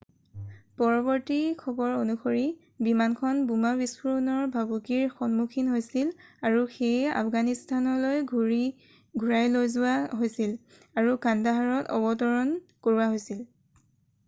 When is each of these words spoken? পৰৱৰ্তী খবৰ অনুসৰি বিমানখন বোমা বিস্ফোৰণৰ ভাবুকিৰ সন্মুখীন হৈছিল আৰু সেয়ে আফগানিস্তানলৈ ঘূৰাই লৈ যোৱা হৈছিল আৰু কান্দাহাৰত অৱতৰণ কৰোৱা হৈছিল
পৰৱৰ্তী 0.81 1.35
খবৰ 1.57 1.89
অনুসৰি 1.97 2.45
বিমানখন 2.87 3.41
বোমা 3.51 3.73
বিস্ফোৰণৰ 3.81 4.47
ভাবুকিৰ 4.55 5.03
সন্মুখীন 5.19 5.69
হৈছিল 5.73 6.09
আৰু 6.49 6.63
সেয়ে 6.75 7.11
আফগানিস্তানলৈ 7.19 8.17
ঘূৰাই 8.33 9.51
লৈ 9.57 9.69
যোৱা 9.75 9.91
হৈছিল 10.23 10.55
আৰু 11.03 11.15
কান্দাহাৰত 11.27 11.93
অৱতৰণ 11.99 12.55
কৰোৱা 12.89 13.07
হৈছিল 13.15 13.45